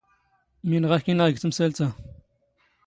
[0.69, 1.89] ⵎⵉⵏ ⵖⴰ ⴰⴽ ⵉⵏⵉⵖ ⴳ ⵜⵎⵙⴰⵍⵜ ⴰ!